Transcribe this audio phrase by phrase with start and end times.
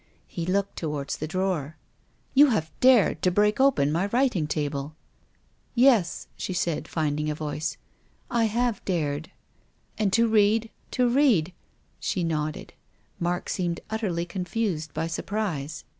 [0.25, 1.77] He looked towards the drawer.
[2.33, 2.65] "WILLIAM FOSTER.
[2.87, 4.95] 179 "You have dared to break open my writing table!"
[5.75, 7.77] "Yes," she said, finding a voice.
[8.27, 9.29] "I have dared.""
[9.99, 11.53] And to read— to read"
[11.99, 12.73] She nodded.
[13.19, 15.85] Mark seemed utterly confused by surprise.